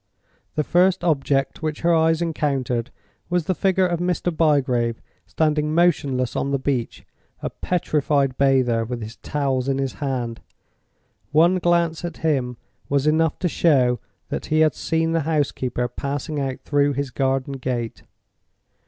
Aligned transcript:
The 0.55 0.63
first 0.63 1.03
object 1.03 1.61
which 1.61 1.81
her 1.81 1.93
eyes 1.93 2.23
encountered 2.23 2.89
was 3.29 3.45
the 3.45 3.53
figure 3.53 3.85
of 3.85 3.99
Mr. 3.99 4.35
Bygrave 4.35 4.99
standing 5.27 5.75
motionless 5.75 6.35
on 6.35 6.49
the 6.49 6.57
beach—a 6.57 7.51
petrified 7.51 8.35
bather, 8.35 8.83
with 8.83 9.03
his 9.03 9.17
towels 9.17 9.69
in 9.69 9.77
his 9.77 9.93
hand! 10.01 10.41
One 11.31 11.59
glance 11.59 12.03
at 12.03 12.17
him 12.25 12.57
was 12.89 13.05
enough 13.05 13.37
to 13.37 13.47
show 13.47 13.99
that 14.29 14.47
he 14.47 14.61
had 14.61 14.73
seen 14.73 15.11
the 15.11 15.19
housekeeper 15.21 15.87
passing 15.87 16.39
out 16.39 16.61
through 16.61 16.93
his 16.93 17.11
garden 17.11 17.57
gate. 17.57 18.01